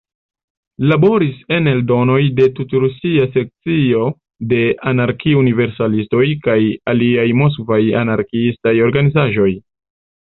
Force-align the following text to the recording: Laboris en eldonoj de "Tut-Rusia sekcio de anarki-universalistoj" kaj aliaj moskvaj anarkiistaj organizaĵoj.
Laboris 0.91 1.41
en 1.57 1.67
eldonoj 1.71 2.21
de 2.39 2.45
"Tut-Rusia 2.59 3.27
sekcio 3.35 4.07
de 4.53 4.61
anarki-universalistoj" 4.93 6.23
kaj 6.47 6.55
aliaj 6.95 7.27
moskvaj 7.43 7.79
anarkiistaj 8.01 8.73
organizaĵoj. 8.87 9.51